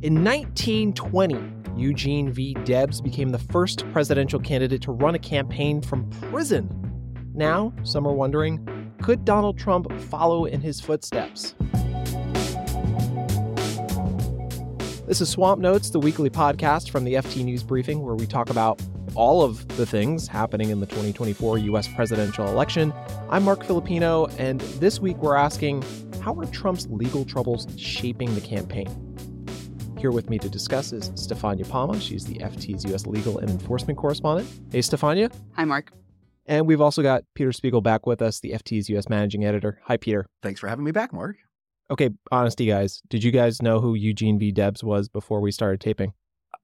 In 0.00 0.22
1920, 0.22 1.40
Eugene 1.76 2.30
V. 2.30 2.54
Debs 2.62 3.00
became 3.00 3.30
the 3.30 3.38
first 3.38 3.84
presidential 3.90 4.38
candidate 4.38 4.80
to 4.82 4.92
run 4.92 5.16
a 5.16 5.18
campaign 5.18 5.82
from 5.82 6.08
prison. 6.30 6.70
Now, 7.34 7.74
some 7.82 8.06
are 8.06 8.12
wondering 8.12 8.64
could 9.02 9.24
Donald 9.24 9.58
Trump 9.58 9.90
follow 10.02 10.44
in 10.44 10.60
his 10.60 10.80
footsteps? 10.80 11.56
This 15.08 15.20
is 15.20 15.28
Swamp 15.30 15.60
Notes, 15.60 15.90
the 15.90 15.98
weekly 15.98 16.30
podcast 16.30 16.90
from 16.90 17.02
the 17.02 17.14
FT 17.14 17.42
News 17.42 17.64
Briefing, 17.64 18.00
where 18.00 18.14
we 18.14 18.28
talk 18.28 18.50
about 18.50 18.80
all 19.16 19.42
of 19.42 19.66
the 19.76 19.84
things 19.84 20.28
happening 20.28 20.70
in 20.70 20.78
the 20.78 20.86
2024 20.86 21.58
U.S. 21.58 21.88
presidential 21.88 22.46
election. 22.46 22.94
I'm 23.30 23.42
Marc 23.42 23.64
Filippino, 23.64 24.26
and 24.38 24.60
this 24.78 25.00
week 25.00 25.16
we're 25.16 25.34
asking 25.34 25.82
how 26.20 26.38
are 26.38 26.46
Trump's 26.46 26.86
legal 26.88 27.24
troubles 27.24 27.66
shaping 27.76 28.32
the 28.36 28.40
campaign? 28.40 29.07
Here 29.98 30.12
with 30.12 30.30
me 30.30 30.38
to 30.38 30.48
discuss 30.48 30.92
is 30.92 31.10
Stefania 31.10 31.68
Palma. 31.68 31.98
She's 32.00 32.24
the 32.24 32.36
FT's 32.36 32.84
U.S. 32.84 33.04
legal 33.04 33.38
and 33.38 33.50
enforcement 33.50 33.98
correspondent. 33.98 34.48
Hey, 34.70 34.78
Stefania. 34.78 35.34
Hi, 35.56 35.64
Marc. 35.64 35.90
And 36.46 36.68
we've 36.68 36.80
also 36.80 37.02
got 37.02 37.24
Peter 37.34 37.50
Spiegel 37.50 37.80
back 37.80 38.06
with 38.06 38.22
us, 38.22 38.38
the 38.38 38.52
FT's 38.52 38.88
U.S. 38.90 39.08
managing 39.08 39.44
editor. 39.44 39.80
Hi, 39.86 39.96
Peter. 39.96 40.26
Thanks 40.40 40.60
for 40.60 40.68
having 40.68 40.84
me 40.84 40.92
back, 40.92 41.12
Marc. 41.12 41.36
Okay, 41.90 42.10
honesty, 42.30 42.66
guys. 42.66 43.02
Did 43.08 43.24
you 43.24 43.32
guys 43.32 43.60
know 43.60 43.80
who 43.80 43.96
Eugene 43.96 44.38
V. 44.38 44.52
Debs 44.52 44.84
was 44.84 45.08
before 45.08 45.40
we 45.40 45.50
started 45.50 45.80
taping? 45.80 46.12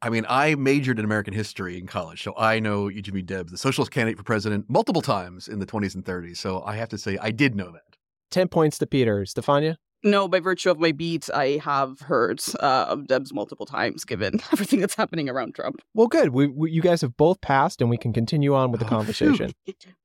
I 0.01 0.11
mean, 0.11 0.27
I 0.29 0.55
majored 0.55 1.01
in 1.01 1.05
American 1.05 1.35
history 1.35 1.77
in 1.77 1.89
college, 1.89 2.23
so 2.23 2.35
I 2.39 2.61
know 2.61 2.87
Eugene 2.87 3.15
V. 3.15 3.23
Debs, 3.23 3.51
the 3.51 3.59
socialist 3.59 3.91
candidate 3.91 4.17
for 4.17 4.25
president, 4.25 4.67
multiple 4.69 5.03
times 5.03 5.49
in 5.49 5.59
the 5.59 5.67
20s 5.67 5.97
and 5.97 6.05
30s. 6.05 6.37
So 6.37 6.63
I 6.65 6.77
have 6.77 6.89
to 6.91 6.99
say, 6.99 7.19
I 7.21 7.33
did 7.33 7.57
know 7.57 7.73
that. 7.73 7.97
10 8.31 8.47
points 8.47 8.79
to 8.79 8.87
Peter. 8.87 9.23
Stefania? 9.23 9.77
No, 10.05 10.29
by 10.29 10.39
virtue 10.39 10.71
of 10.71 10.79
my 10.79 10.93
beat, 10.93 11.31
I 11.35 11.59
have 11.65 12.01
heard 12.01 12.43
uh, 12.61 12.87
of 12.89 13.07
Debs 13.07 13.33
multiple 13.33 13.65
times, 13.65 14.05
given 14.05 14.39
everything 14.53 14.81
that's 14.81 14.95
happening 14.95 15.31
around 15.31 15.55
Trump. 15.55 15.81
Well, 15.95 16.09
good. 16.09 16.29
We, 16.29 16.47
we, 16.47 16.71
you 16.71 16.83
guys 16.83 17.01
have 17.01 17.17
both 17.17 17.41
passed, 17.41 17.81
and 17.81 17.89
we 17.89 17.97
can 17.97 18.13
continue 18.13 18.55
on 18.55 18.71
with 18.71 18.81
the 18.81 18.87
Oh, 18.91 18.91
conversation. 18.91 19.53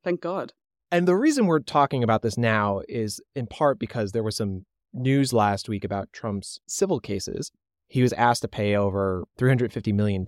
Thank 0.04 0.22
God. 0.22 0.54
And 0.90 1.06
the 1.06 1.18
reason 1.18 1.46
we're 1.46 1.60
talking 1.60 2.02
about 2.02 2.22
this 2.22 2.38
now 2.38 2.82
is 2.88 3.22
in 3.36 3.46
part 3.46 3.78
because 3.78 4.14
there 4.14 4.24
was 4.24 4.38
some 4.38 4.66
news 4.94 5.34
last 5.34 5.68
week 5.68 5.84
about 5.84 6.12
Trump's 6.14 6.60
civil 6.66 7.00
cases. 7.00 7.52
He 7.90 8.02
was 8.02 8.14
asked 8.14 8.42
to 8.44 8.48
pay 8.48 8.76
over 8.76 9.26
$350 9.38 9.94
million 9.94 10.24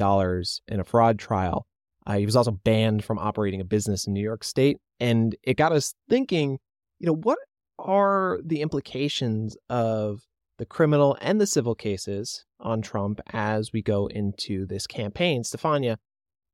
in 0.67 0.80
a 0.80 0.84
fraud 0.84 1.17
trial. 1.17 1.66
Uh, 2.06 2.17
he 2.17 2.26
was 2.26 2.36
also 2.36 2.52
banned 2.52 3.04
from 3.04 3.17
operating 3.20 3.62
a 3.62 3.66
business 3.66 4.06
in 4.06 4.14
New 4.14 4.22
York 4.22 4.44
State. 4.44 4.78
And 5.00 5.36
it 5.44 5.56
got 5.56 5.72
us 5.72 5.94
thinking, 6.10 6.60
you 7.00 7.08
know, 7.08 7.16
what 7.16 7.38
are 7.84 8.40
the 8.44 8.62
implications 8.62 9.58
of 9.70 10.22
the 10.58 10.66
criminal 10.66 11.18
and 11.22 11.42
the 11.42 11.48
civil 11.48 11.76
cases 11.76 12.46
on 12.60 12.82
Trump 12.82 13.20
as 13.34 13.73
we 13.73 13.82
go 13.82 14.08
into 14.08 14.66
this 14.66 14.88
campaign? 14.88 15.44
Stefania, 15.44 15.98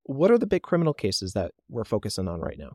what 0.04 0.32
are 0.32 0.38
the 0.38 0.48
big 0.48 0.64
criminal 0.64 0.94
cases 0.94 1.34
that 1.34 1.52
we're 1.70 1.84
focusing 1.84 2.28
on 2.28 2.40
right 2.40 2.58
now? 2.58 2.74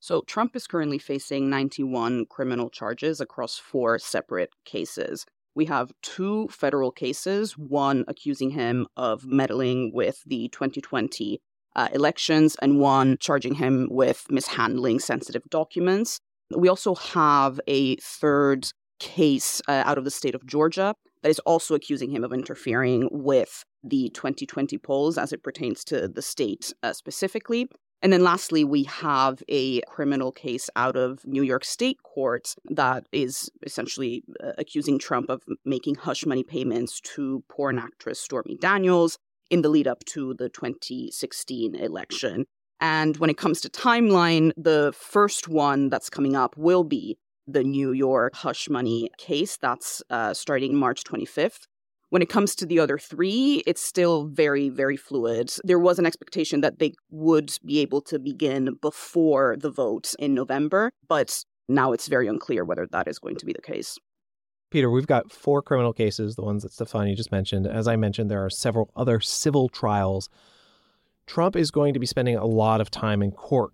So, 0.00 0.22
Trump 0.26 0.54
is 0.54 0.66
currently 0.66 0.98
facing 0.98 1.48
91 1.48 2.26
criminal 2.26 2.68
charges 2.68 3.20
across 3.20 3.56
four 3.56 3.98
separate 3.98 4.50
cases. 4.64 5.24
We 5.54 5.66
have 5.66 5.92
two 6.02 6.48
federal 6.48 6.90
cases, 6.90 7.56
one 7.56 8.04
accusing 8.08 8.50
him 8.50 8.86
of 8.96 9.24
meddling 9.24 9.92
with 9.94 10.22
the 10.26 10.48
2020 10.48 11.40
uh, 11.76 11.88
elections, 11.92 12.56
and 12.60 12.80
one 12.80 13.16
charging 13.18 13.54
him 13.54 13.88
with 13.90 14.26
mishandling 14.30 14.98
sensitive 14.98 15.42
documents. 15.48 16.20
We 16.56 16.68
also 16.68 16.94
have 16.94 17.60
a 17.66 17.96
third 17.96 18.68
case 19.00 19.60
uh, 19.68 19.82
out 19.84 19.98
of 19.98 20.04
the 20.04 20.10
state 20.10 20.34
of 20.34 20.46
Georgia 20.46 20.94
that 21.22 21.30
is 21.30 21.38
also 21.40 21.74
accusing 21.74 22.10
him 22.10 22.22
of 22.22 22.32
interfering 22.32 23.08
with 23.10 23.64
the 23.82 24.10
2020 24.10 24.78
polls 24.78 25.18
as 25.18 25.32
it 25.32 25.42
pertains 25.42 25.84
to 25.84 26.08
the 26.08 26.22
state 26.22 26.72
uh, 26.82 26.92
specifically. 26.92 27.68
And 28.02 28.12
then 28.12 28.22
lastly, 28.22 28.64
we 28.64 28.84
have 28.84 29.42
a 29.48 29.80
criminal 29.82 30.30
case 30.30 30.68
out 30.76 30.94
of 30.94 31.24
New 31.24 31.42
York 31.42 31.64
State 31.64 32.02
court 32.02 32.54
that 32.68 33.06
is 33.12 33.50
essentially 33.62 34.22
uh, 34.42 34.52
accusing 34.58 34.98
Trump 34.98 35.30
of 35.30 35.42
making 35.64 35.94
hush 35.94 36.26
money 36.26 36.44
payments 36.44 37.00
to 37.14 37.42
porn 37.48 37.78
actress 37.78 38.20
Stormy 38.20 38.58
Daniels 38.58 39.16
in 39.48 39.62
the 39.62 39.70
lead 39.70 39.86
up 39.86 40.04
to 40.04 40.34
the 40.34 40.50
2016 40.50 41.74
election. 41.74 42.44
And 42.84 43.16
when 43.16 43.30
it 43.30 43.38
comes 43.38 43.62
to 43.62 43.70
timeline, 43.70 44.52
the 44.58 44.92
first 44.94 45.48
one 45.48 45.88
that's 45.88 46.10
coming 46.10 46.36
up 46.36 46.54
will 46.58 46.84
be 46.84 47.16
the 47.46 47.64
New 47.64 47.92
York 47.92 48.34
hush 48.34 48.68
money 48.68 49.08
case. 49.16 49.56
That's 49.56 50.02
uh, 50.10 50.34
starting 50.34 50.76
March 50.76 51.02
25th. 51.02 51.60
When 52.10 52.20
it 52.20 52.28
comes 52.28 52.54
to 52.56 52.66
the 52.66 52.78
other 52.78 52.98
three, 52.98 53.62
it's 53.66 53.80
still 53.80 54.26
very, 54.26 54.68
very 54.68 54.98
fluid. 54.98 55.50
There 55.64 55.78
was 55.78 55.98
an 55.98 56.04
expectation 56.04 56.60
that 56.60 56.78
they 56.78 56.92
would 57.10 57.56
be 57.64 57.78
able 57.78 58.02
to 58.02 58.18
begin 58.18 58.76
before 58.82 59.56
the 59.58 59.70
vote 59.70 60.14
in 60.18 60.34
November, 60.34 60.90
but 61.08 61.42
now 61.66 61.92
it's 61.92 62.06
very 62.06 62.28
unclear 62.28 62.66
whether 62.66 62.86
that 62.92 63.08
is 63.08 63.18
going 63.18 63.36
to 63.36 63.46
be 63.46 63.54
the 63.54 63.62
case. 63.62 63.96
Peter, 64.70 64.90
we've 64.90 65.06
got 65.06 65.32
four 65.32 65.62
criminal 65.62 65.94
cases, 65.94 66.36
the 66.36 66.42
ones 66.42 66.62
that 66.64 66.72
Stefania 66.72 67.16
just 67.16 67.32
mentioned. 67.32 67.66
As 67.66 67.88
I 67.88 67.96
mentioned, 67.96 68.30
there 68.30 68.44
are 68.44 68.50
several 68.50 68.90
other 68.94 69.20
civil 69.20 69.70
trials. 69.70 70.28
Trump 71.26 71.56
is 71.56 71.70
going 71.70 71.94
to 71.94 72.00
be 72.00 72.06
spending 72.06 72.36
a 72.36 72.46
lot 72.46 72.80
of 72.80 72.90
time 72.90 73.22
in 73.22 73.32
court 73.32 73.72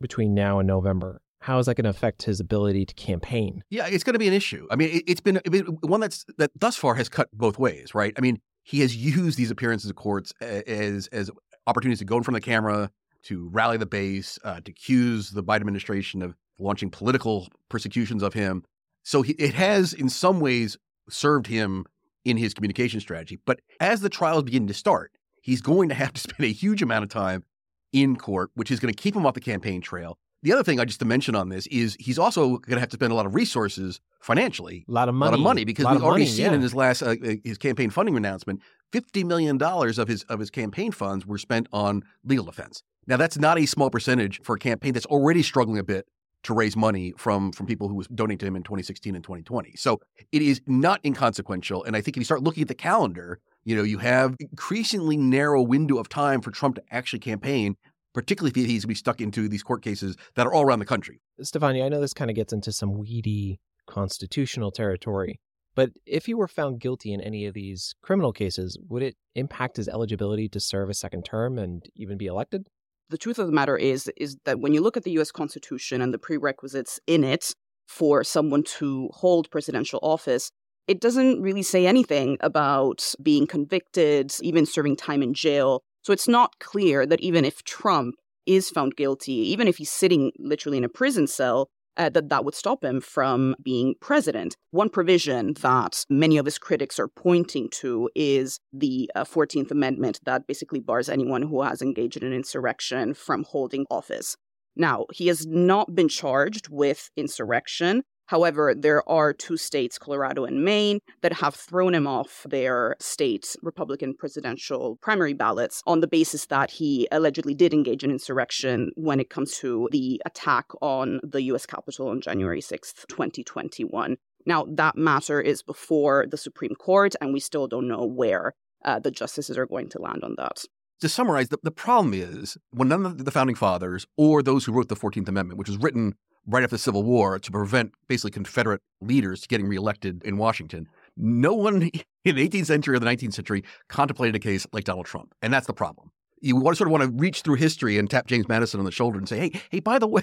between 0.00 0.34
now 0.34 0.58
and 0.58 0.66
November. 0.66 1.20
How 1.40 1.58
is 1.58 1.66
that 1.66 1.76
going 1.76 1.84
to 1.84 1.90
affect 1.90 2.24
his 2.24 2.40
ability 2.40 2.86
to 2.86 2.94
campaign? 2.94 3.62
Yeah, 3.70 3.86
it's 3.86 4.02
going 4.02 4.14
to 4.14 4.18
be 4.18 4.28
an 4.28 4.34
issue. 4.34 4.66
I 4.70 4.76
mean, 4.76 4.90
it, 4.90 5.04
it's 5.06 5.20
been, 5.20 5.40
been 5.50 5.64
one 5.82 6.00
that's 6.00 6.24
that 6.38 6.50
thus 6.58 6.76
far 6.76 6.94
has 6.96 7.08
cut 7.08 7.28
both 7.32 7.58
ways, 7.58 7.94
right? 7.94 8.12
I 8.16 8.20
mean, 8.20 8.40
he 8.62 8.80
has 8.80 8.96
used 8.96 9.38
these 9.38 9.50
appearances 9.50 9.88
of 9.90 9.96
courts 9.96 10.32
as 10.40 11.06
as 11.08 11.30
opportunities 11.66 12.00
to 12.00 12.04
go 12.04 12.16
in 12.16 12.22
front 12.24 12.36
of 12.36 12.42
the 12.42 12.50
camera, 12.50 12.90
to 13.24 13.48
rally 13.52 13.76
the 13.76 13.86
base, 13.86 14.38
uh, 14.44 14.60
to 14.60 14.70
accuse 14.70 15.30
the 15.30 15.42
Biden 15.42 15.56
administration 15.56 16.22
of 16.22 16.34
launching 16.58 16.90
political 16.90 17.48
persecutions 17.68 18.22
of 18.22 18.34
him. 18.34 18.64
So 19.02 19.22
he, 19.22 19.34
it 19.34 19.54
has, 19.54 19.92
in 19.92 20.08
some 20.08 20.40
ways, 20.40 20.76
served 21.08 21.46
him 21.46 21.84
in 22.24 22.36
his 22.36 22.54
communication 22.54 22.98
strategy. 22.98 23.38
But 23.46 23.60
as 23.78 24.00
the 24.00 24.08
trials 24.08 24.42
begin 24.42 24.66
to 24.66 24.74
start, 24.74 25.12
he's 25.46 25.62
going 25.62 25.88
to 25.88 25.94
have 25.94 26.12
to 26.12 26.20
spend 26.28 26.44
a 26.44 26.52
huge 26.52 26.82
amount 26.82 27.04
of 27.04 27.08
time 27.08 27.44
in 27.92 28.16
court, 28.16 28.50
which 28.54 28.70
is 28.70 28.80
going 28.80 28.92
to 28.92 29.00
keep 29.00 29.14
him 29.14 29.24
off 29.24 29.34
the 29.34 29.40
campaign 29.40 29.80
trail. 29.80 30.18
The 30.42 30.52
other 30.52 30.62
thing 30.62 30.78
I 30.78 30.84
just 30.84 31.00
to 31.00 31.06
mention 31.06 31.34
on 31.34 31.48
this 31.48 31.66
is 31.68 31.96
he's 31.98 32.18
also 32.18 32.58
going 32.58 32.74
to 32.74 32.80
have 32.80 32.90
to 32.90 32.96
spend 32.96 33.10
a 33.10 33.16
lot 33.16 33.26
of 33.26 33.34
resources 33.34 34.00
financially, 34.20 34.84
A 34.86 34.92
lot 34.92 35.08
of 35.08 35.14
money, 35.14 35.28
a 35.28 35.30
lot 35.30 35.38
of 35.38 35.44
money 35.44 35.64
because 35.64 35.86
we've 35.86 36.02
already 36.02 36.24
money, 36.24 36.26
seen 36.26 36.46
yeah. 36.46 36.52
in 36.52 36.60
his 36.60 36.74
last 36.74 37.02
uh, 37.02 37.14
uh, 37.24 37.34
his 37.42 37.58
campaign 37.58 37.90
funding 37.90 38.16
announcement, 38.16 38.60
fifty 38.92 39.24
million 39.24 39.56
dollars 39.56 39.98
of 39.98 40.08
his 40.08 40.24
of 40.24 40.38
his 40.38 40.50
campaign 40.50 40.92
funds 40.92 41.26
were 41.26 41.38
spent 41.38 41.68
on 41.72 42.02
legal 42.22 42.44
defense. 42.44 42.82
Now 43.06 43.16
that's 43.16 43.38
not 43.38 43.58
a 43.58 43.66
small 43.66 43.88
percentage 43.88 44.42
for 44.42 44.56
a 44.56 44.58
campaign 44.58 44.92
that's 44.92 45.06
already 45.06 45.42
struggling 45.42 45.78
a 45.78 45.84
bit 45.84 46.06
to 46.44 46.54
raise 46.54 46.76
money 46.76 47.14
from 47.16 47.50
from 47.50 47.66
people 47.66 47.88
who 47.88 47.94
was 47.94 48.06
donating 48.08 48.38
to 48.38 48.46
him 48.46 48.56
in 48.56 48.62
2016 48.62 49.14
and 49.16 49.24
2020. 49.24 49.74
So 49.76 50.00
it 50.30 50.42
is 50.42 50.60
not 50.66 51.00
inconsequential. 51.04 51.82
And 51.84 51.96
I 51.96 52.02
think 52.02 52.16
if 52.16 52.20
you 52.20 52.24
start 52.24 52.42
looking 52.42 52.62
at 52.62 52.68
the 52.68 52.74
calendar, 52.74 53.40
you 53.66 53.74
know, 53.74 53.82
you 53.82 53.98
have 53.98 54.36
increasingly 54.38 55.16
narrow 55.16 55.60
window 55.60 55.98
of 55.98 56.08
time 56.08 56.40
for 56.40 56.52
Trump 56.52 56.76
to 56.76 56.82
actually 56.90 57.18
campaign, 57.18 57.74
particularly 58.14 58.50
if 58.50 58.56
he's 58.56 58.66
going 58.66 58.80
to 58.82 58.86
be 58.86 58.94
stuck 58.94 59.20
into 59.20 59.48
these 59.48 59.64
court 59.64 59.82
cases 59.82 60.16
that 60.36 60.46
are 60.46 60.54
all 60.54 60.62
around 60.62 60.78
the 60.78 60.86
country. 60.86 61.20
Stefania, 61.42 61.84
I 61.84 61.88
know 61.88 62.00
this 62.00 62.14
kind 62.14 62.30
of 62.30 62.36
gets 62.36 62.52
into 62.52 62.70
some 62.70 62.96
weedy 62.96 63.58
constitutional 63.88 64.70
territory, 64.70 65.40
but 65.74 65.90
if 66.06 66.26
he 66.26 66.34
were 66.34 66.46
found 66.46 66.80
guilty 66.80 67.12
in 67.12 67.20
any 67.20 67.44
of 67.44 67.54
these 67.54 67.92
criminal 68.02 68.32
cases, 68.32 68.78
would 68.88 69.02
it 69.02 69.16
impact 69.34 69.78
his 69.78 69.88
eligibility 69.88 70.48
to 70.50 70.60
serve 70.60 70.88
a 70.88 70.94
second 70.94 71.24
term 71.24 71.58
and 71.58 71.84
even 71.96 72.16
be 72.16 72.26
elected? 72.26 72.68
The 73.10 73.18
truth 73.18 73.40
of 73.40 73.46
the 73.46 73.52
matter 73.52 73.76
is 73.76 74.08
is 74.16 74.36
that 74.44 74.60
when 74.60 74.74
you 74.74 74.80
look 74.80 74.96
at 74.96 75.02
the 75.02 75.18
US 75.18 75.32
Constitution 75.32 76.00
and 76.00 76.14
the 76.14 76.18
prerequisites 76.18 77.00
in 77.08 77.24
it 77.24 77.52
for 77.88 78.22
someone 78.22 78.62
to 78.78 79.10
hold 79.12 79.50
presidential 79.50 79.98
office, 80.02 80.50
it 80.86 81.00
doesn't 81.00 81.42
really 81.42 81.62
say 81.62 81.86
anything 81.86 82.36
about 82.40 83.14
being 83.22 83.46
convicted, 83.46 84.32
even 84.40 84.66
serving 84.66 84.96
time 84.96 85.22
in 85.22 85.34
jail. 85.34 85.82
So 86.02 86.12
it's 86.12 86.28
not 86.28 86.58
clear 86.60 87.06
that 87.06 87.20
even 87.20 87.44
if 87.44 87.64
Trump 87.64 88.14
is 88.46 88.70
found 88.70 88.96
guilty, 88.96 89.32
even 89.32 89.66
if 89.66 89.78
he's 89.78 89.90
sitting 89.90 90.32
literally 90.38 90.78
in 90.78 90.84
a 90.84 90.88
prison 90.88 91.26
cell, 91.26 91.68
uh, 91.96 92.10
that 92.10 92.28
that 92.28 92.44
would 92.44 92.54
stop 92.54 92.84
him 92.84 93.00
from 93.00 93.54
being 93.62 93.94
president. 94.00 94.56
One 94.70 94.90
provision 94.90 95.54
that 95.62 96.04
many 96.10 96.36
of 96.36 96.44
his 96.44 96.58
critics 96.58 96.98
are 96.98 97.08
pointing 97.08 97.68
to 97.70 98.10
is 98.14 98.60
the 98.72 99.10
uh, 99.14 99.24
14th 99.24 99.70
Amendment 99.70 100.20
that 100.24 100.46
basically 100.46 100.80
bars 100.80 101.08
anyone 101.08 101.42
who 101.42 101.62
has 101.62 101.82
engaged 101.82 102.18
in 102.18 102.24
an 102.24 102.32
insurrection 102.32 103.14
from 103.14 103.44
holding 103.44 103.86
office. 103.90 104.36
Now, 104.76 105.06
he 105.12 105.28
has 105.28 105.46
not 105.46 105.94
been 105.94 106.08
charged 106.08 106.68
with 106.68 107.10
insurrection. 107.16 108.02
However, 108.26 108.74
there 108.76 109.08
are 109.08 109.32
two 109.32 109.56
states, 109.56 109.98
Colorado 109.98 110.44
and 110.44 110.64
Maine, 110.64 111.00
that 111.22 111.34
have 111.34 111.54
thrown 111.54 111.94
him 111.94 112.06
off 112.06 112.44
their 112.48 112.96
state 112.98 113.54
Republican 113.62 114.14
presidential 114.14 114.96
primary 115.00 115.32
ballots 115.32 115.82
on 115.86 116.00
the 116.00 116.08
basis 116.08 116.46
that 116.46 116.70
he 116.72 117.06
allegedly 117.12 117.54
did 117.54 117.72
engage 117.72 118.02
in 118.02 118.10
insurrection 118.10 118.90
when 118.96 119.20
it 119.20 119.30
comes 119.30 119.56
to 119.58 119.88
the 119.92 120.20
attack 120.26 120.66
on 120.82 121.20
the 121.22 121.42
US 121.42 121.66
Capitol 121.66 122.08
on 122.08 122.20
January 122.20 122.60
6th, 122.60 123.06
2021. 123.08 124.16
Now, 124.44 124.66
that 124.70 124.96
matter 124.96 125.40
is 125.40 125.62
before 125.62 126.26
the 126.28 126.36
Supreme 126.36 126.74
Court, 126.74 127.14
and 127.20 127.32
we 127.32 127.40
still 127.40 127.66
don't 127.66 127.88
know 127.88 128.04
where 128.04 128.54
uh, 128.84 128.98
the 129.00 129.10
justices 129.10 129.58
are 129.58 129.66
going 129.66 129.88
to 129.90 130.00
land 130.00 130.22
on 130.22 130.34
that. 130.38 130.64
To 131.00 131.08
summarize, 131.10 131.48
the, 131.48 131.58
the 131.62 131.70
problem 131.70 132.14
is 132.14 132.56
when 132.70 132.88
none 132.88 133.04
of 133.04 133.24
the 133.24 133.30
founding 133.30 133.56
fathers 133.56 134.06
or 134.16 134.42
those 134.42 134.64
who 134.64 134.72
wrote 134.72 134.88
the 134.88 134.96
14th 134.96 135.28
Amendment, 135.28 135.58
which 135.58 135.68
was 135.68 135.76
written 135.78 136.14
right 136.46 136.62
after 136.62 136.76
the 136.76 136.80
Civil 136.80 137.02
War 137.02 137.38
to 137.38 137.50
prevent 137.50 137.92
basically 138.08 138.30
Confederate 138.30 138.80
leaders 139.00 139.46
getting 139.46 139.66
reelected 139.66 140.22
in 140.24 140.38
Washington, 140.38 140.88
no 141.16 141.52
one 141.52 141.82
in 142.24 142.36
the 142.36 142.48
18th 142.48 142.66
century 142.66 142.96
or 142.96 142.98
the 142.98 143.06
19th 143.06 143.34
century 143.34 143.64
contemplated 143.88 144.36
a 144.36 144.38
case 144.38 144.66
like 144.72 144.84
Donald 144.84 145.06
Trump. 145.06 145.34
And 145.42 145.52
that's 145.52 145.66
the 145.66 145.74
problem. 145.74 146.10
You 146.40 146.54
want 146.56 146.74
to 146.74 146.78
sort 146.78 146.88
of 146.88 146.92
want 146.92 147.02
to 147.02 147.10
reach 147.10 147.40
through 147.40 147.54
history 147.54 147.98
and 147.98 148.10
tap 148.10 148.26
James 148.26 148.46
Madison 148.46 148.78
on 148.78 148.84
the 148.84 148.92
shoulder 148.92 149.18
and 149.18 149.28
say, 149.28 149.38
hey, 149.38 149.60
hey, 149.70 149.80
by 149.80 149.98
the 149.98 150.06
way, 150.06 150.22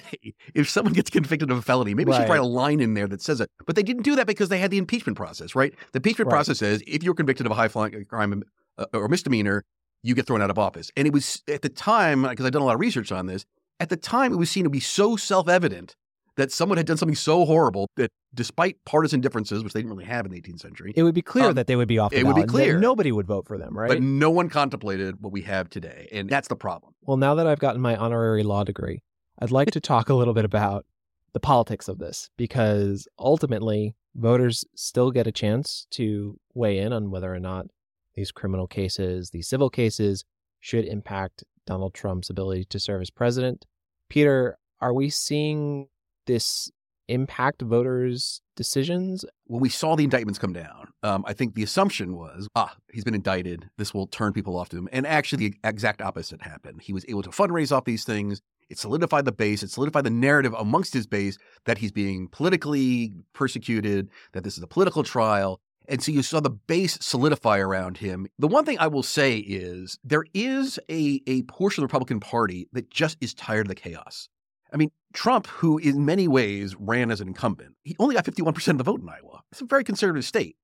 if 0.54 0.68
someone 0.68 0.94
gets 0.94 1.10
convicted 1.10 1.50
of 1.50 1.58
a 1.58 1.62
felony, 1.62 1.94
maybe 1.94 2.10
we 2.10 2.16
should 2.16 2.28
write 2.28 2.40
a 2.40 2.44
line 2.44 2.80
in 2.80 2.94
there 2.94 3.08
that 3.08 3.20
says 3.20 3.40
it. 3.40 3.50
But 3.66 3.76
they 3.76 3.82
didn't 3.82 4.02
do 4.02 4.16
that 4.16 4.26
because 4.26 4.48
they 4.48 4.58
had 4.58 4.70
the 4.70 4.78
impeachment 4.78 5.16
process, 5.16 5.54
right? 5.54 5.72
The 5.92 5.98
impeachment 5.98 6.26
right. 6.30 6.36
process 6.36 6.58
says 6.58 6.82
if 6.86 7.02
you're 7.02 7.14
convicted 7.14 7.46
of 7.46 7.52
a 7.52 7.54
high 7.54 7.68
flying 7.68 8.04
crime 8.06 8.42
uh, 8.78 8.86
or 8.92 9.08
misdemeanor, 9.08 9.64
you 10.04 10.14
get 10.14 10.26
thrown 10.26 10.42
out 10.42 10.50
of 10.50 10.58
office. 10.58 10.92
And 10.96 11.06
it 11.08 11.12
was 11.12 11.42
at 11.48 11.62
the 11.62 11.68
time, 11.68 12.22
because 12.22 12.44
I've 12.44 12.52
done 12.52 12.62
a 12.62 12.66
lot 12.66 12.74
of 12.74 12.80
research 12.80 13.10
on 13.10 13.26
this, 13.26 13.44
at 13.80 13.88
the 13.88 13.96
time 13.96 14.32
it 14.32 14.36
was 14.36 14.50
seen 14.50 14.64
to 14.64 14.70
be 14.70 14.78
so 14.78 15.16
self 15.16 15.48
evident 15.48 15.96
that 16.36 16.52
someone 16.52 16.76
had 16.76 16.86
done 16.86 16.96
something 16.96 17.14
so 17.14 17.44
horrible 17.44 17.88
that 17.96 18.10
despite 18.34 18.76
partisan 18.84 19.20
differences, 19.20 19.64
which 19.64 19.72
they 19.72 19.80
didn't 19.80 19.92
really 19.92 20.04
have 20.04 20.26
in 20.26 20.32
the 20.32 20.40
18th 20.40 20.60
century, 20.60 20.92
it 20.94 21.02
would 21.02 21.14
be 21.14 21.22
clear 21.22 21.46
um, 21.46 21.54
that 21.54 21.66
they 21.66 21.76
would 21.76 21.88
be 21.88 21.98
off 21.98 22.10
the 22.10 22.18
It 22.18 22.26
would 22.26 22.36
be 22.36 22.42
clear. 22.42 22.78
Nobody 22.78 23.12
would 23.12 23.26
vote 23.26 23.46
for 23.46 23.56
them, 23.56 23.76
right? 23.76 23.88
But 23.88 24.02
no 24.02 24.30
one 24.30 24.48
contemplated 24.48 25.22
what 25.22 25.32
we 25.32 25.42
have 25.42 25.70
today. 25.70 26.08
And 26.12 26.28
that's 26.28 26.48
the 26.48 26.56
problem. 26.56 26.92
Well, 27.02 27.16
now 27.16 27.34
that 27.36 27.46
I've 27.46 27.60
gotten 27.60 27.80
my 27.80 27.96
honorary 27.96 28.42
law 28.42 28.64
degree, 28.64 29.00
I'd 29.38 29.52
like 29.52 29.70
to 29.70 29.80
talk 29.80 30.08
a 30.08 30.14
little 30.14 30.34
bit 30.34 30.44
about 30.44 30.84
the 31.32 31.40
politics 31.40 31.88
of 31.88 31.98
this 31.98 32.30
because 32.36 33.08
ultimately 33.18 33.94
voters 34.14 34.64
still 34.74 35.10
get 35.10 35.26
a 35.26 35.32
chance 35.32 35.86
to 35.92 36.38
weigh 36.52 36.78
in 36.78 36.92
on 36.92 37.10
whether 37.10 37.32
or 37.32 37.40
not 37.40 37.66
these 38.14 38.32
criminal 38.32 38.66
cases, 38.66 39.30
these 39.30 39.48
civil 39.48 39.70
cases, 39.70 40.24
should 40.60 40.84
impact 40.84 41.44
Donald 41.66 41.94
Trump's 41.94 42.30
ability 42.30 42.64
to 42.66 42.78
serve 42.78 43.02
as 43.02 43.10
president. 43.10 43.64
Peter, 44.08 44.56
are 44.80 44.92
we 44.92 45.10
seeing 45.10 45.88
this 46.26 46.70
impact 47.08 47.62
voters' 47.62 48.40
decisions? 48.56 49.24
When 49.46 49.60
we 49.60 49.68
saw 49.68 49.94
the 49.96 50.04
indictments 50.04 50.38
come 50.38 50.52
down, 50.52 50.88
um, 51.02 51.24
I 51.26 51.32
think 51.32 51.54
the 51.54 51.62
assumption 51.62 52.16
was, 52.16 52.48
ah, 52.54 52.74
he's 52.92 53.04
been 53.04 53.14
indicted. 53.14 53.68
This 53.76 53.92
will 53.92 54.06
turn 54.06 54.32
people 54.32 54.56
off 54.58 54.68
to 54.70 54.78
him. 54.78 54.88
And 54.92 55.06
actually, 55.06 55.48
the 55.48 55.54
exact 55.64 56.00
opposite 56.00 56.42
happened. 56.42 56.82
He 56.82 56.92
was 56.92 57.04
able 57.08 57.22
to 57.22 57.30
fundraise 57.30 57.72
off 57.76 57.84
these 57.84 58.04
things. 58.04 58.40
It 58.70 58.78
solidified 58.78 59.26
the 59.26 59.32
base. 59.32 59.62
It 59.62 59.70
solidified 59.70 60.04
the 60.04 60.10
narrative 60.10 60.54
amongst 60.58 60.94
his 60.94 61.06
base 61.06 61.36
that 61.66 61.78
he's 61.78 61.92
being 61.92 62.28
politically 62.28 63.12
persecuted, 63.34 64.08
that 64.32 64.44
this 64.44 64.56
is 64.56 64.62
a 64.62 64.66
political 64.66 65.02
trial. 65.02 65.60
And 65.88 66.02
so 66.02 66.12
you 66.12 66.22
saw 66.22 66.40
the 66.40 66.50
base 66.50 66.98
solidify 67.00 67.58
around 67.58 67.98
him. 67.98 68.26
The 68.38 68.48
one 68.48 68.64
thing 68.64 68.78
I 68.78 68.86
will 68.86 69.02
say 69.02 69.38
is 69.38 69.98
there 70.02 70.24
is 70.32 70.78
a, 70.90 71.20
a 71.26 71.42
portion 71.42 71.82
of 71.82 71.88
the 71.88 71.92
Republican 71.92 72.20
Party 72.20 72.68
that 72.72 72.90
just 72.90 73.18
is 73.20 73.34
tired 73.34 73.66
of 73.66 73.68
the 73.68 73.74
chaos. 73.74 74.28
I 74.72 74.76
mean, 74.76 74.90
Trump, 75.12 75.46
who 75.46 75.78
in 75.78 76.04
many 76.04 76.26
ways 76.26 76.74
ran 76.78 77.10
as 77.10 77.20
an 77.20 77.28
incumbent, 77.28 77.76
he 77.82 77.94
only 77.98 78.14
got 78.14 78.24
51% 78.24 78.68
of 78.68 78.78
the 78.78 78.84
vote 78.84 79.00
in 79.00 79.08
Iowa. 79.08 79.42
It's 79.52 79.60
a 79.60 79.66
very 79.66 79.84
conservative 79.84 80.24
state. 80.24 80.56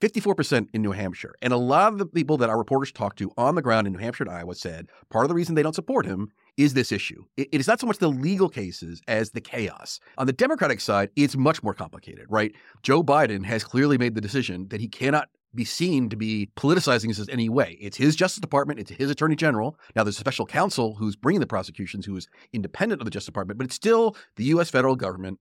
54% 0.00 0.68
in 0.74 0.82
New 0.82 0.92
Hampshire. 0.92 1.34
And 1.40 1.52
a 1.52 1.56
lot 1.56 1.92
of 1.92 1.98
the 1.98 2.06
people 2.06 2.36
that 2.36 2.50
our 2.50 2.58
reporters 2.58 2.92
talked 2.92 3.18
to 3.18 3.32
on 3.36 3.54
the 3.54 3.62
ground 3.62 3.86
in 3.86 3.94
New 3.94 3.98
Hampshire 3.98 4.24
and 4.24 4.32
Iowa 4.32 4.54
said 4.54 4.88
part 5.10 5.24
of 5.24 5.30
the 5.30 5.34
reason 5.34 5.54
they 5.54 5.62
don't 5.62 5.74
support 5.74 6.04
him 6.04 6.28
is 6.56 6.74
this 6.74 6.92
issue. 6.92 7.24
it 7.36 7.48
is 7.52 7.66
not 7.66 7.80
so 7.80 7.86
much 7.86 7.98
the 7.98 8.08
legal 8.08 8.48
cases 8.48 9.02
as 9.08 9.30
the 9.30 9.40
chaos. 9.40 10.00
On 10.18 10.26
the 10.26 10.32
Democratic 10.32 10.80
side, 10.80 11.10
it's 11.16 11.36
much 11.36 11.62
more 11.62 11.74
complicated, 11.74 12.26
right? 12.28 12.54
Joe 12.82 13.02
Biden 13.02 13.44
has 13.44 13.64
clearly 13.64 13.98
made 13.98 14.14
the 14.14 14.20
decision 14.20 14.68
that 14.68 14.80
he 14.80 14.88
cannot 14.88 15.28
be 15.54 15.64
seen 15.64 16.08
to 16.10 16.16
be 16.16 16.50
politicizing 16.56 17.08
this 17.08 17.18
in 17.18 17.30
any 17.30 17.48
way. 17.48 17.76
It's 17.80 17.96
his 17.96 18.14
Justice 18.14 18.40
Department, 18.40 18.78
it's 18.78 18.90
his 18.90 19.10
Attorney 19.10 19.36
General. 19.36 19.78
Now, 19.94 20.04
there's 20.04 20.16
a 20.16 20.20
special 20.20 20.46
counsel 20.46 20.94
who's 20.94 21.16
bringing 21.16 21.40
the 21.40 21.46
prosecutions 21.46 22.06
who 22.06 22.16
is 22.16 22.28
independent 22.52 23.00
of 23.00 23.06
the 23.06 23.10
Justice 23.10 23.26
Department, 23.26 23.58
but 23.58 23.66
it's 23.66 23.74
still 23.74 24.16
the 24.36 24.44
U.S. 24.44 24.70
federal 24.70 24.96
government, 24.96 25.38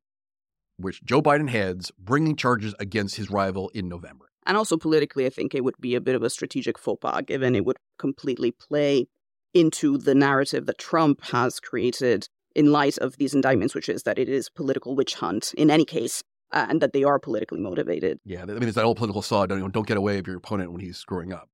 which 0.78 1.04
Joe 1.04 1.22
Biden 1.22 1.50
heads, 1.50 1.92
bringing 2.00 2.36
charges 2.36 2.74
against 2.80 3.16
his 3.16 3.30
rival 3.30 3.70
in 3.70 3.88
November. 3.88 4.30
And 4.46 4.58
also 4.58 4.78
politically, 4.78 5.26
I 5.26 5.30
think 5.30 5.56
it 5.56 5.64
would 5.64 5.76
be 5.80 5.96
a 5.96 6.02
bit 6.02 6.16
of 6.16 6.24
a 6.24 6.30
strategic 6.30 6.78
faux 6.78 7.00
pas, 7.02 7.24
given 7.26 7.56
it 7.56 7.66
would 7.66 7.78
completely 7.98 8.52
play 8.52 9.08
into 9.56 9.98
the 9.98 10.14
narrative 10.14 10.68
that 10.68 10.78
Trump 10.78 11.24
has 11.26 11.60
created 11.60 12.28
in 12.54 12.72
light 12.72 12.98
of 13.00 13.18
these 13.18 13.34
indictments, 13.34 13.74
which 13.74 13.90
is 13.90 14.04
that 14.04 14.20
it 14.20 14.30
is 14.30 14.50
political 14.50 14.96
witch 14.96 15.16
hunt 15.16 15.54
in 15.58 15.72
any 15.72 15.86
case 15.86 16.22
uh, 16.52 16.68
and 16.70 16.82
that 16.82 16.94
they 16.94 17.04
are 17.04 17.18
politically 17.18 17.60
motivated. 17.60 18.20
Yeah, 18.24 18.44
I 18.44 18.46
mean, 18.46 18.64
it's 18.64 18.76
that 18.76 18.86
old 18.86 18.98
political 18.98 19.22
saw: 19.22 19.46
don't 19.46 19.74
don't 19.74 19.88
get 19.88 19.98
away 19.98 20.20
of 20.20 20.28
your 20.28 20.38
opponent 20.38 20.72
when 20.72 20.82
he's 20.82 20.98
screwing 20.98 21.34
up. 21.34 21.50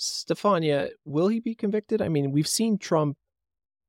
Stefania, 0.00 0.90
will 1.04 1.28
he 1.28 1.38
be 1.38 1.54
convicted? 1.54 2.02
I 2.02 2.08
mean, 2.08 2.32
we've 2.32 2.48
seen 2.48 2.76
Trump 2.78 3.16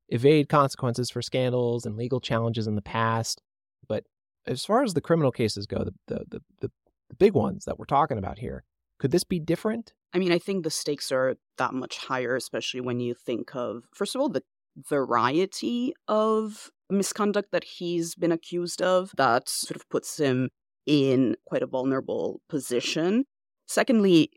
evade 0.08 0.48
consequences 0.48 1.10
for 1.10 1.22
scandals 1.22 1.84
and 1.84 1.96
legal 1.96 2.20
challenges 2.20 2.66
in 2.66 2.76
the 2.76 2.82
past, 2.82 3.40
but 3.88 4.04
as 4.46 4.64
far 4.64 4.82
as 4.82 4.94
the 4.94 5.00
criminal 5.00 5.32
cases 5.32 5.66
go, 5.66 5.84
the 5.84 5.94
the 6.06 6.24
the, 6.28 6.40
the, 6.60 6.70
the 7.08 7.16
big 7.16 7.32
ones 7.34 7.64
that 7.64 7.78
we're 7.78 7.86
talking 7.86 8.18
about 8.18 8.38
here, 8.38 8.64
could 8.98 9.10
this 9.10 9.24
be 9.24 9.40
different? 9.40 9.92
I 10.14 10.18
mean, 10.18 10.32
I 10.32 10.38
think 10.38 10.62
the 10.62 10.70
stakes 10.70 11.10
are 11.10 11.36
that 11.58 11.74
much 11.74 11.98
higher, 11.98 12.36
especially 12.36 12.80
when 12.80 13.00
you 13.00 13.14
think 13.14 13.54
of, 13.56 13.84
first 13.92 14.14
of 14.14 14.20
all, 14.20 14.28
the 14.28 14.44
variety 14.76 15.92
of 16.08 16.70
misconduct 16.88 17.50
that 17.52 17.64
he's 17.64 18.14
been 18.14 18.32
accused 18.32 18.80
of 18.80 19.10
that 19.16 19.48
sort 19.48 19.76
of 19.76 19.88
puts 19.88 20.18
him 20.18 20.50
in 20.86 21.36
quite 21.46 21.62
a 21.62 21.66
vulnerable 21.66 22.40
position. 22.48 23.24
Secondly, 23.66 24.30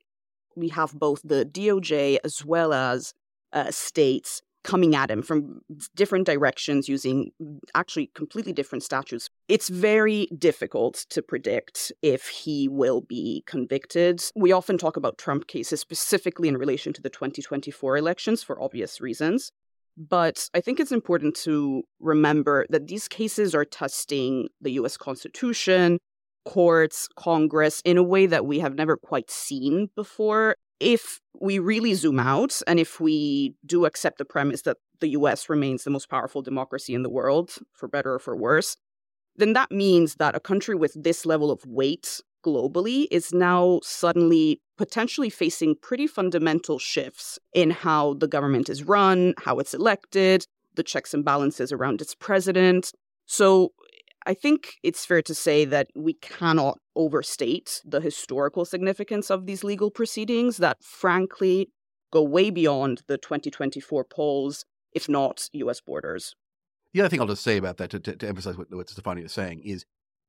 we 0.56 0.70
have 0.70 0.94
both 0.94 1.22
the 1.24 1.46
DOJ 1.46 2.18
as 2.24 2.44
well 2.44 2.74
as 2.74 3.14
uh, 3.54 3.70
states 3.72 4.42
coming 4.68 4.96
at 4.96 5.10
him 5.10 5.22
from 5.22 5.62
different 5.96 6.26
directions 6.26 6.90
using 6.90 7.32
actually 7.74 8.12
completely 8.14 8.52
different 8.52 8.84
statutes. 8.84 9.30
It's 9.48 9.70
very 9.70 10.28
difficult 10.38 11.06
to 11.10 11.22
predict 11.22 11.94
if 12.02 12.28
he 12.28 12.68
will 12.68 13.00
be 13.00 13.44
convicted. 13.48 14.22
We 14.36 14.52
often 14.52 14.78
talk 14.78 14.98
about 14.98 15.18
Trump 15.18 15.48
cases 15.48 15.80
specifically 15.80 16.50
in 16.50 16.58
relation 16.58 16.92
to 16.94 17.02
the 17.02 17.10
2024 17.10 17.96
elections 17.96 18.44
for 18.44 18.62
obvious 18.62 19.00
reasons. 19.00 19.54
But 19.98 20.50
I 20.54 20.60
think 20.60 20.82
it's 20.82 20.92
important 20.92 21.36
to 21.38 21.84
remember 22.02 22.66
that 22.70 22.88
these 22.88 23.08
cases 23.08 23.56
are 23.56 23.66
testing 23.66 24.50
the 24.60 24.74
US 24.74 24.98
Constitution, 24.98 25.98
courts, 26.44 27.08
Congress 27.16 27.82
in 27.86 27.98
a 27.98 28.04
way 28.04 28.26
that 28.26 28.46
we 28.46 28.60
have 28.60 28.76
never 28.76 28.98
quite 28.98 29.32
seen 29.32 29.90
before. 29.96 30.58
If 30.80 31.20
we 31.40 31.60
really 31.60 31.94
zoom 31.94 32.20
out 32.20 32.62
and 32.68 32.80
if 32.80 33.00
we 33.00 33.56
do 33.66 33.86
accept 33.86 34.18
the 34.18 34.26
premise 34.26 34.64
that 34.64 34.78
the 35.00 35.10
US 35.10 35.50
remains 35.50 35.84
the 35.84 35.90
most 35.90 36.10
powerful 36.10 36.42
democracy 36.42 36.94
in 36.94 37.04
the 37.04 37.10
world, 37.10 37.58
for 37.74 37.88
better 37.88 38.14
or 38.14 38.20
for 38.20 38.36
worse, 38.36 38.78
then 39.36 39.54
that 39.54 39.72
means 39.72 40.16
that 40.16 40.36
a 40.36 40.40
country 40.40 40.76
with 40.76 40.94
this 41.02 41.26
level 41.26 41.52
of 41.52 41.66
weight 41.66 42.22
globally 42.44 43.08
is 43.12 43.34
now 43.34 43.80
suddenly 43.84 44.62
potentially 44.78 45.30
facing 45.30 45.76
pretty 45.76 46.08
fundamental 46.08 46.80
shifts 46.80 47.40
in 47.54 47.72
how 47.72 48.14
the 48.16 48.28
government 48.28 48.70
is 48.70 48.84
run, 48.84 49.34
how 49.44 49.60
it's 49.60 49.74
elected, 49.74 50.46
the 50.76 50.84
checks 50.84 51.14
and 51.14 51.26
balances 51.26 51.72
around 51.72 52.02
its 52.02 52.16
president. 52.16 52.92
So 53.26 53.74
I 54.26 54.34
think 54.34 54.76
it's 54.84 55.06
fair 55.06 55.22
to 55.24 55.34
say 55.34 55.66
that 55.66 55.88
we 55.96 56.14
cannot 56.14 56.80
overstate 56.98 57.82
the 57.86 58.02
historical 58.02 58.66
significance 58.66 59.32
of 59.32 59.46
these 59.46 59.64
legal 59.64 59.90
proceedings 59.90 60.58
that, 60.58 60.84
frankly, 60.84 61.70
go 62.12 62.22
way 62.22 62.50
beyond 62.50 63.04
the 63.08 63.18
2024 63.18 64.04
polls, 64.04 64.66
if 64.94 65.08
not 65.08 65.50
US 65.54 65.80
borders. 65.80 66.36
The 66.94 67.02
other 67.02 67.10
thing 67.10 67.22
I'll 67.22 67.28
just 67.28 67.44
say 67.44 67.58
about 67.58 67.78
that 67.78 67.92
to, 67.92 68.00
to, 68.00 68.16
to 68.16 68.28
emphasize 68.28 68.58
what, 68.58 68.68
what 68.74 68.88
Stefania 68.88 69.26
is 69.26 69.32
saying 69.32 69.62
is 69.64 69.86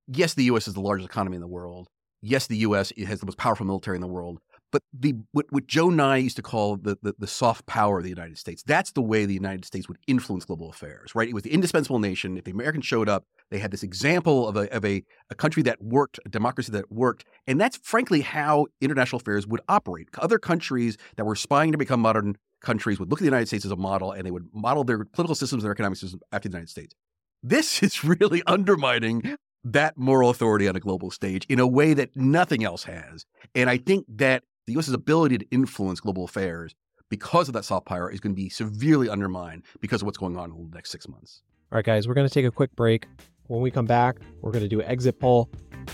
yes, 0.07 0.35
the 0.35 0.45
US 0.45 0.69
is 0.69 0.75
the 0.75 0.81
largest 0.81 1.09
economy 1.09 1.37
in 1.37 1.41
the 1.41 1.49
world 1.49 1.89
yes, 2.21 2.47
the 2.47 2.57
U.S. 2.59 2.93
has 3.07 3.21
the 3.21 3.27
most 3.27 3.39
powerful 3.39 3.67
military 3.67 3.97
in 3.97 4.01
the 4.01 4.07
world, 4.07 4.41
but 4.71 4.83
the 4.93 5.15
what, 5.33 5.47
what 5.51 5.67
Joe 5.67 5.91
Nye 5.91 6.19
used 6.19 6.37
to 6.37 6.43
call 6.43 6.77
the, 6.77 6.99
the, 7.03 7.15
the 7.19 7.27
soft 7.27 7.67
power 7.67 7.99
of 7.99 8.05
the 8.05 8.11
United 8.11 8.39
States. 8.39 8.63
That's 8.67 8.93
the 8.93 9.03
way 9.03 9.25
the 9.25 9.35
United 9.35 9.65
States 9.65 9.89
would 9.89 9.99
influence 10.07 10.45
global 10.45 10.71
affairs, 10.71 11.15
right? 11.15 11.29
It 11.29 11.35
was 11.35 11.43
the 11.43 11.53
indispensable 11.53 11.99
nation. 11.99 12.37
If 12.37 12.45
the 12.45 12.51
Americans 12.51 12.87
showed 12.87 13.09
up, 13.09 13.25
they 13.51 13.59
had 13.59 13.71
this 13.71 13.83
example 13.83 14.49
of 14.49 14.57
a 14.57 14.75
of 14.75 14.85
a, 14.85 15.03
a 15.31 15.35
country 15.35 15.63
that 15.65 15.83
worked, 15.83 16.19
a 16.25 16.29
democracy 16.29 16.73
that 16.73 16.91
worked, 16.91 17.25
and 17.47 17.61
that's 17.61 17.79
frankly 17.83 18.21
how 18.21 18.67
international 18.81 19.21
affairs 19.21 19.47
would 19.47 19.61
operate. 19.69 20.09
Other 20.19 20.39
countries 20.39 20.97
that 21.17 21.25
were 21.25 21.33
aspiring 21.33 21.73
to 21.73 21.79
become 21.79 22.01
modern 22.01 22.37
countries 22.61 22.99
would 22.99 23.11
look 23.11 23.21
at 23.21 23.23
the 23.23 23.27
United 23.27 23.47
States 23.47 23.65
as 23.65 23.71
a 23.71 23.77
model, 23.77 24.13
and 24.13 24.27
they 24.27 24.31
would 24.31 24.49
model 24.53 24.85
their 24.85 25.05
political 25.05 25.35
systems 25.35 25.63
and 25.63 25.67
their 25.67 25.73
economic 25.73 25.99
systems 25.99 26.23
after 26.33 26.49
the 26.49 26.53
United 26.53 26.71
States. 26.71 26.95
This 27.43 27.83
is 27.83 28.05
really 28.05 28.43
undermining 28.47 29.37
that 29.65 29.97
moral 29.97 30.31
authority 30.31 30.69
on 30.69 30.77
a 30.77 30.81
global 30.81 31.11
stage 31.11 31.45
in 31.49 31.59
a 31.59 31.67
way 31.67 31.95
that 31.95 32.11
nothing 32.15 32.65
else 32.65 32.85
has. 32.85 33.27
And 33.55 33.69
I 33.69 33.77
think 33.77 34.07
that 34.09 34.45
the 34.69 34.75
US's 34.75 34.93
ability 34.93 35.39
to 35.39 35.47
influence 35.51 35.99
global 35.99 36.25
affairs 36.25 36.75
because 37.09 37.49
of 37.49 37.55
that 37.55 37.65
soft 37.65 37.87
power 37.87 38.13
is 38.13 38.21
going 38.21 38.35
to 38.35 38.37
be 38.37 38.51
severely 38.51 39.09
undermined 39.09 39.63
because 39.81 40.03
of 40.03 40.07
what's 40.07 40.19
going 40.19 40.37
on 40.37 40.51
in 40.51 40.69
the 40.69 40.77
next 40.77 40.91
six 40.91 41.09
months. 41.09 41.41
All 41.73 41.77
right, 41.77 41.85
guys, 41.85 42.07
we're 42.07 42.13
going 42.13 42.29
to 42.29 42.33
take 42.33 42.45
a 42.45 42.51
quick 42.51 42.77
break. 42.77 43.07
When 43.47 43.63
we 43.63 43.71
come 43.71 43.87
back, 43.87 44.19
we're 44.43 44.53
going 44.53 44.63
to 44.63 44.69
do 44.69 44.81
an 44.81 44.87
exit 44.87 45.19
poll. 45.19 45.49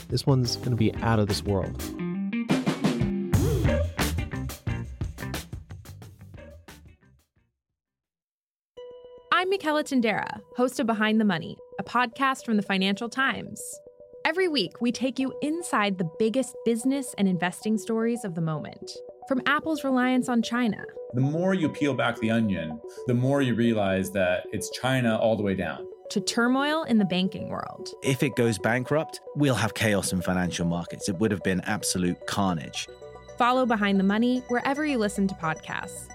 This 0.08 0.26
one's 0.26 0.56
going 0.56 0.72
to 0.72 0.76
be 0.76 0.92
out 0.96 1.20
of 1.20 1.28
this 1.28 1.44
world. 1.44 1.80
I'm 9.30 9.50
Michaela 9.50 9.84
Tendera, 9.84 10.40
host 10.56 10.80
of 10.80 10.88
Behind 10.88 11.20
the 11.20 11.24
Money, 11.24 11.56
a 11.78 11.84
podcast 11.84 12.44
from 12.44 12.56
the 12.56 12.62
Financial 12.64 13.08
Times. 13.08 13.62
Every 14.26 14.48
week, 14.48 14.80
we 14.80 14.90
take 14.90 15.18
you 15.18 15.34
inside 15.42 15.98
the 15.98 16.08
biggest 16.18 16.56
business 16.64 17.14
and 17.18 17.28
investing 17.28 17.76
stories 17.76 18.24
of 18.24 18.34
the 18.34 18.40
moment. 18.40 18.90
From 19.28 19.42
Apple's 19.44 19.84
reliance 19.84 20.30
on 20.30 20.40
China. 20.40 20.82
The 21.12 21.20
more 21.20 21.52
you 21.52 21.68
peel 21.68 21.92
back 21.92 22.18
the 22.18 22.30
onion, 22.30 22.80
the 23.06 23.12
more 23.12 23.42
you 23.42 23.54
realize 23.54 24.12
that 24.12 24.46
it's 24.50 24.70
China 24.70 25.18
all 25.18 25.36
the 25.36 25.42
way 25.42 25.54
down. 25.54 25.86
To 26.08 26.22
turmoil 26.22 26.84
in 26.84 26.96
the 26.96 27.04
banking 27.04 27.50
world. 27.50 27.90
If 28.02 28.22
it 28.22 28.34
goes 28.34 28.58
bankrupt, 28.58 29.20
we'll 29.36 29.54
have 29.56 29.74
chaos 29.74 30.10
in 30.10 30.22
financial 30.22 30.64
markets. 30.64 31.06
It 31.06 31.16
would 31.18 31.30
have 31.30 31.42
been 31.42 31.60
absolute 31.60 32.26
carnage. 32.26 32.88
Follow 33.36 33.66
Behind 33.66 34.00
the 34.00 34.04
Money 34.04 34.42
wherever 34.48 34.86
you 34.86 34.96
listen 34.96 35.28
to 35.28 35.34
podcasts. 35.34 36.08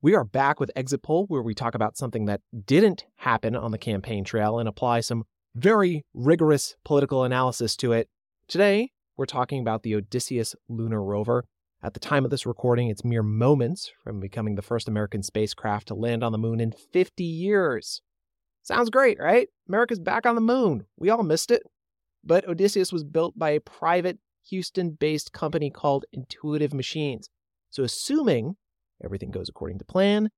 We 0.00 0.14
are 0.14 0.24
back 0.24 0.58
with 0.58 0.70
Exit 0.74 1.02
Poll, 1.02 1.26
where 1.26 1.42
we 1.42 1.54
talk 1.54 1.74
about 1.74 1.98
something 1.98 2.24
that 2.24 2.40
didn't 2.64 3.04
happen 3.16 3.54
on 3.54 3.72
the 3.72 3.78
campaign 3.78 4.24
trail 4.24 4.58
and 4.58 4.66
apply 4.66 5.00
some 5.00 5.24
very 5.54 6.04
rigorous 6.14 6.76
political 6.84 7.24
analysis 7.24 7.76
to 7.76 7.92
it. 7.92 8.08
Today, 8.48 8.90
we're 9.16 9.26
talking 9.26 9.60
about 9.60 9.82
the 9.82 9.94
Odysseus 9.94 10.54
lunar 10.68 11.02
rover. 11.02 11.44
At 11.82 11.94
the 11.94 12.00
time 12.00 12.24
of 12.24 12.30
this 12.30 12.46
recording, 12.46 12.88
it's 12.88 13.04
mere 13.04 13.22
moments 13.22 13.92
from 14.02 14.20
becoming 14.20 14.54
the 14.54 14.62
first 14.62 14.88
American 14.88 15.22
spacecraft 15.22 15.88
to 15.88 15.94
land 15.94 16.22
on 16.22 16.32
the 16.32 16.38
moon 16.38 16.60
in 16.60 16.72
50 16.72 17.24
years. 17.24 18.00
Sounds 18.62 18.90
great, 18.90 19.18
right? 19.18 19.48
America's 19.68 19.98
back 19.98 20.24
on 20.24 20.36
the 20.36 20.40
moon. 20.40 20.86
We 20.96 21.10
all 21.10 21.24
missed 21.24 21.50
it. 21.50 21.62
But 22.24 22.48
Odysseus 22.48 22.92
was 22.92 23.02
built 23.02 23.36
by 23.36 23.50
a 23.50 23.60
private 23.60 24.18
Houston 24.48 24.90
based 24.90 25.32
company 25.32 25.70
called 25.70 26.04
Intuitive 26.12 26.72
Machines. 26.72 27.28
So, 27.70 27.82
assuming 27.82 28.56
everything 29.02 29.30
goes 29.30 29.48
according 29.48 29.78
to 29.78 29.84
plan, 29.84 30.30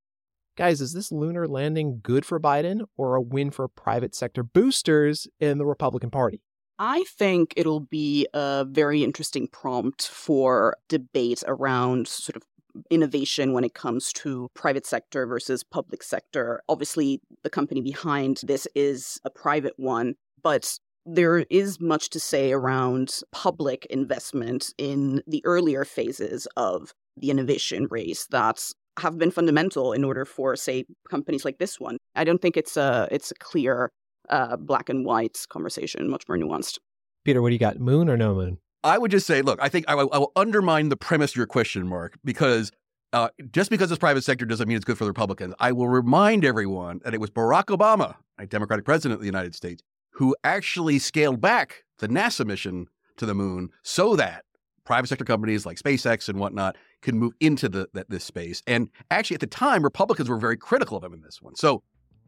guys, 0.56 0.80
is 0.80 0.92
this 0.92 1.12
lunar 1.12 1.46
landing 1.46 2.00
good 2.02 2.24
for 2.24 2.40
Biden 2.40 2.82
or 2.96 3.16
a 3.16 3.20
win 3.20 3.50
for 3.50 3.68
private 3.68 4.14
sector 4.14 4.42
boosters 4.42 5.26
in 5.40 5.58
the 5.58 5.66
Republican 5.66 6.10
Party? 6.10 6.40
I 6.78 7.04
think 7.16 7.54
it'll 7.56 7.80
be 7.80 8.26
a 8.34 8.66
very 8.68 9.04
interesting 9.04 9.46
prompt 9.48 10.08
for 10.08 10.76
debate 10.88 11.44
around 11.46 12.08
sort 12.08 12.36
of 12.36 12.42
innovation 12.90 13.52
when 13.52 13.62
it 13.62 13.74
comes 13.74 14.12
to 14.12 14.50
private 14.54 14.84
sector 14.84 15.26
versus 15.26 15.62
public 15.62 16.02
sector. 16.02 16.60
Obviously, 16.68 17.20
the 17.44 17.50
company 17.50 17.80
behind 17.80 18.40
this 18.42 18.66
is 18.74 19.20
a 19.24 19.30
private 19.30 19.74
one, 19.76 20.14
but 20.42 20.78
there 21.06 21.40
is 21.50 21.80
much 21.80 22.10
to 22.10 22.18
say 22.18 22.52
around 22.52 23.20
public 23.30 23.86
investment 23.86 24.72
in 24.78 25.22
the 25.26 25.42
earlier 25.44 25.84
phases 25.84 26.48
of 26.56 26.92
the 27.16 27.30
innovation 27.30 27.86
race 27.90 28.26
that 28.30 28.72
have 28.98 29.18
been 29.18 29.30
fundamental 29.30 29.92
in 29.92 30.04
order 30.04 30.24
for, 30.24 30.56
say, 30.56 30.84
companies 31.08 31.44
like 31.44 31.58
this 31.58 31.80
one. 31.80 31.98
I 32.14 32.24
don't 32.24 32.40
think 32.40 32.56
it's 32.56 32.76
a 32.76 33.08
it's 33.10 33.30
a 33.30 33.34
clear 33.34 33.90
uh, 34.30 34.56
black 34.56 34.88
and 34.88 35.04
white 35.04 35.46
conversation, 35.48 36.08
much 36.08 36.24
more 36.28 36.38
nuanced. 36.38 36.78
Peter, 37.24 37.42
what 37.42 37.48
do 37.48 37.54
you 37.54 37.58
got? 37.58 37.78
Moon 37.78 38.08
or 38.08 38.16
no 38.16 38.34
moon? 38.34 38.58
I 38.82 38.98
would 38.98 39.10
just 39.10 39.26
say, 39.26 39.40
look, 39.40 39.58
I 39.62 39.68
think 39.68 39.86
I 39.88 39.94
will, 39.94 40.10
I 40.12 40.18
will 40.18 40.32
undermine 40.36 40.90
the 40.90 40.96
premise 40.96 41.32
of 41.32 41.36
your 41.36 41.46
question, 41.46 41.86
Marc, 41.86 42.18
because 42.22 42.70
uh, 43.14 43.28
just 43.50 43.70
because 43.70 43.90
it's 43.90 43.98
private 43.98 44.24
sector 44.24 44.44
doesn't 44.44 44.68
mean 44.68 44.76
it's 44.76 44.84
good 44.84 44.98
for 44.98 45.04
the 45.04 45.10
Republicans. 45.10 45.54
I 45.58 45.72
will 45.72 45.88
remind 45.88 46.44
everyone 46.44 47.00
that 47.04 47.14
it 47.14 47.20
was 47.20 47.30
Barack 47.30 47.66
Obama, 47.66 48.16
a 48.38 48.46
Democratic 48.46 48.84
president 48.84 49.14
of 49.14 49.20
the 49.20 49.26
United 49.26 49.54
States, 49.54 49.82
who 50.10 50.36
actually 50.44 50.98
scaled 50.98 51.40
back 51.40 51.84
the 51.98 52.08
NASA 52.08 52.44
mission 52.44 52.88
to 53.16 53.24
the 53.24 53.34
moon 53.34 53.70
so 53.82 54.16
that 54.16 54.44
private 54.84 55.08
sector 55.08 55.24
companies 55.24 55.64
like 55.64 55.78
SpaceX 55.78 56.28
and 56.28 56.38
whatnot 56.38 56.76
could 57.04 57.14
move 57.14 57.34
into 57.38 57.68
the, 57.68 57.88
that, 57.92 58.10
this 58.10 58.24
space. 58.24 58.62
And 58.66 58.90
actually, 59.10 59.34
at 59.34 59.40
the 59.40 59.46
time, 59.46 59.84
Republicans 59.84 60.28
were 60.28 60.38
very 60.38 60.56
critical 60.56 60.96
of 60.96 61.04
him 61.04 61.12
in 61.12 61.20
this 61.20 61.40
one. 61.40 61.54
So 61.54 61.82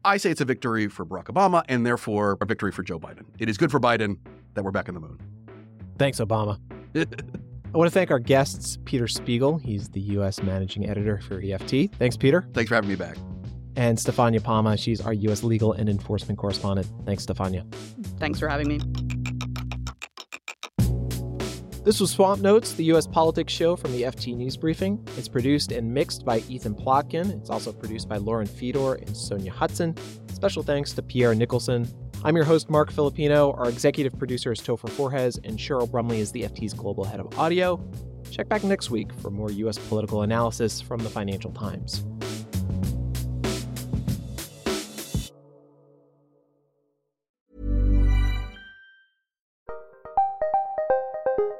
I 0.05 0.17
say 0.17 0.31
it's 0.31 0.41
a 0.41 0.45
victory 0.45 0.87
for 0.87 1.05
Barack 1.05 1.25
Obama 1.25 1.63
and 1.67 1.85
therefore 1.85 2.37
a 2.39 2.45
victory 2.45 2.71
for 2.71 2.83
Joe 2.83 2.99
Biden. 2.99 3.25
It 3.39 3.49
is 3.49 3.57
good 3.57 3.71
for 3.71 3.79
Biden 3.79 4.17
that 4.53 4.63
we're 4.63 4.71
back 4.71 4.87
on 4.87 4.95
the 4.95 5.01
moon. 5.01 5.19
Thanks, 5.97 6.19
Obama. 6.19 6.59
I 6.95 7.77
want 7.77 7.89
to 7.89 7.93
thank 7.93 8.11
our 8.11 8.19
guests, 8.19 8.77
Peter 8.85 9.07
Spiegel. 9.07 9.57
He's 9.57 9.89
the 9.89 9.99
U.S. 9.99 10.41
managing 10.41 10.89
editor 10.89 11.19
for 11.19 11.41
EFT. 11.41 11.93
Thanks, 11.97 12.15
Peter. 12.15 12.47
Thanks 12.53 12.69
for 12.69 12.75
having 12.75 12.89
me 12.89 12.95
back 12.95 13.17
and 13.77 13.97
Stefania 13.97 14.43
Palma. 14.43 14.75
She's 14.75 14.99
our 14.99 15.13
U.S. 15.13 15.43
legal 15.43 15.71
and 15.71 15.87
enforcement 15.87 16.39
correspondent. 16.39 16.87
Thanks, 17.05 17.25
Stefania. 17.25 17.63
Thanks 18.19 18.39
for 18.39 18.49
having 18.49 18.67
me. 18.67 18.79
This 21.87 22.01
was 22.01 22.11
Swamp 22.11 22.41
Notes, 22.41 22.73
the 22.73 22.83
U.S. 22.83 23.07
politics 23.07 23.53
show 23.53 23.77
from 23.77 23.93
the 23.93 24.01
FT 24.01 24.35
News 24.35 24.57
Briefing. 24.57 25.01
It's 25.15 25.29
produced 25.29 25.71
and 25.71 25.93
mixed 25.93 26.25
by 26.25 26.39
Ethan 26.49 26.75
Plotkin. 26.75 27.31
It's 27.39 27.49
also 27.49 27.71
produced 27.71 28.09
by 28.09 28.17
Lauren 28.17 28.45
Fedor 28.45 28.95
and 28.95 29.07
Sonja 29.11 29.53
Hutson. 29.53 29.97
Special 30.29 30.63
thanks 30.63 30.91
to 30.91 31.01
Pierre 31.01 31.33
Nicholson. 31.33 31.87
I'm 32.25 32.35
your 32.35 32.43
host, 32.43 32.69
Marc 32.69 32.91
Filippino. 32.91 33.53
Our 33.53 33.69
executive 33.69 34.19
producer 34.19 34.51
is 34.51 34.59
Topher 34.59 34.89
Forhecz, 34.89 35.39
and 35.45 35.57
Cheryl 35.57 35.89
Brumley 35.89 36.19
is 36.19 36.33
the 36.33 36.43
FT's 36.43 36.73
global 36.73 37.05
head 37.05 37.21
of 37.21 37.39
audio. 37.39 37.81
Check 38.31 38.49
back 38.49 38.65
next 38.65 38.91
week 38.91 39.13
for 39.21 39.31
more 39.31 39.49
U.S. 39.49 39.77
political 39.77 40.23
analysis 40.23 40.81
from 40.81 40.99
the 40.99 41.09
Financial 41.09 41.53
Times. 41.53 42.03